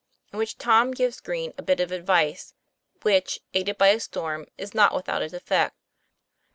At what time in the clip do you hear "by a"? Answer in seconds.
3.77-3.99